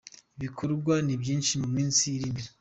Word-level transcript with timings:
Ibikorwa 0.37 0.93
ni 1.05 1.15
byinshi 1.21 1.53
mu 1.61 1.67
minsi 1.75 2.03
iri 2.15 2.25
imbere. 2.29 2.47